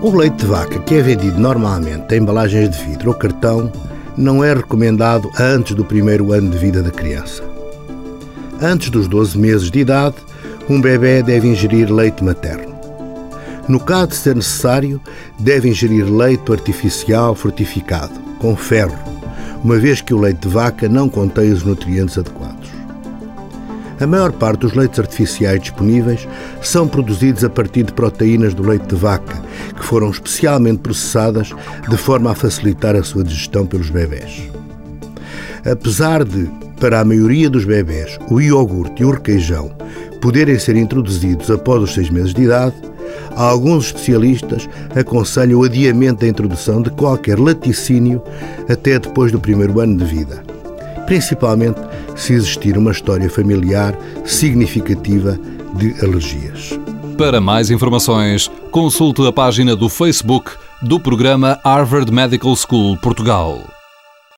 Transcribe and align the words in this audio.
O 0.00 0.16
leite 0.16 0.36
de 0.36 0.46
vaca 0.46 0.78
que 0.78 0.94
é 0.94 1.02
vendido 1.02 1.40
normalmente 1.40 2.14
em 2.14 2.18
embalagens 2.18 2.70
de 2.70 2.84
vidro 2.84 3.08
ou 3.08 3.14
cartão 3.16 3.70
não 4.16 4.44
é 4.44 4.54
recomendado 4.54 5.28
antes 5.40 5.74
do 5.74 5.84
primeiro 5.84 6.32
ano 6.32 6.50
de 6.50 6.56
vida 6.56 6.80
da 6.80 6.90
criança. 6.92 7.42
Antes 8.62 8.90
dos 8.90 9.08
12 9.08 9.36
meses 9.36 9.70
de 9.72 9.80
idade, 9.80 10.14
um 10.70 10.80
bebê 10.80 11.20
deve 11.20 11.48
ingerir 11.48 11.92
leite 11.92 12.22
materno. 12.22 12.78
No 13.68 13.80
caso 13.80 14.10
de 14.10 14.16
ser 14.16 14.36
necessário, 14.36 15.00
deve 15.36 15.68
ingerir 15.68 16.04
leite 16.04 16.52
artificial 16.52 17.34
fortificado, 17.34 18.14
com 18.38 18.54
ferro, 18.54 18.96
uma 19.64 19.78
vez 19.78 20.00
que 20.00 20.14
o 20.14 20.20
leite 20.20 20.42
de 20.42 20.48
vaca 20.48 20.88
não 20.88 21.08
contém 21.08 21.50
os 21.50 21.64
nutrientes 21.64 22.16
adequados. 22.16 22.57
A 24.00 24.06
maior 24.06 24.30
parte 24.32 24.60
dos 24.60 24.74
leites 24.74 25.00
artificiais 25.00 25.60
disponíveis 25.60 26.28
são 26.62 26.86
produzidos 26.86 27.42
a 27.42 27.50
partir 27.50 27.82
de 27.82 27.92
proteínas 27.92 28.54
do 28.54 28.62
leite 28.62 28.86
de 28.86 28.94
vaca, 28.94 29.42
que 29.76 29.84
foram 29.84 30.10
especialmente 30.10 30.78
processadas 30.78 31.52
de 31.88 31.96
forma 31.96 32.30
a 32.30 32.34
facilitar 32.34 32.94
a 32.94 33.02
sua 33.02 33.24
digestão 33.24 33.66
pelos 33.66 33.90
bebés. 33.90 34.42
Apesar 35.64 36.24
de, 36.24 36.48
para 36.80 37.00
a 37.00 37.04
maioria 37.04 37.50
dos 37.50 37.64
bebés, 37.64 38.18
o 38.30 38.40
iogurte 38.40 39.02
e 39.02 39.04
o 39.04 39.10
requeijão 39.10 39.72
poderem 40.20 40.58
ser 40.58 40.76
introduzidos 40.76 41.50
após 41.50 41.82
os 41.82 41.94
seis 41.94 42.08
meses 42.08 42.32
de 42.32 42.42
idade, 42.42 42.76
alguns 43.34 43.86
especialistas 43.86 44.68
aconselham 44.94 45.60
o 45.60 45.64
adiamento 45.64 46.20
da 46.20 46.28
introdução 46.28 46.82
de 46.82 46.90
qualquer 46.90 47.38
laticínio 47.38 48.22
até 48.68 48.98
depois 48.98 49.32
do 49.32 49.40
primeiro 49.40 49.80
ano 49.80 49.96
de 49.96 50.04
vida, 50.04 50.42
principalmente 51.08 51.80
se 52.14 52.34
existir 52.34 52.76
uma 52.76 52.92
história 52.92 53.30
familiar 53.30 53.98
significativa 54.26 55.38
de 55.74 55.94
alergias. 56.04 56.78
Para 57.16 57.40
mais 57.40 57.70
informações, 57.70 58.50
consulte 58.70 59.26
a 59.26 59.32
página 59.32 59.74
do 59.74 59.88
Facebook 59.88 60.50
do 60.82 61.00
programa 61.00 61.58
Harvard 61.64 62.12
Medical 62.12 62.54
School 62.54 62.98
Portugal. 62.98 63.77